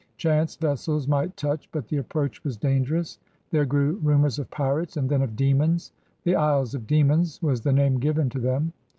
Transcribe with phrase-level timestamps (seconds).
[0.17, 3.19] ''Chance vessels might touch, but the approach was dangerous.
[3.51, 5.91] There grew rumors of pirates, and then of demons.
[6.23, 8.73] The Isles of Demons," was the name given to them.